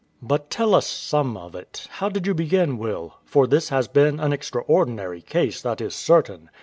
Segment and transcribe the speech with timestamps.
[0.01, 0.09] R.C.
[0.27, 3.17] But tell us some of it: how did you begin, Will?
[3.23, 6.49] For this has been an extraordinary case, that is certain.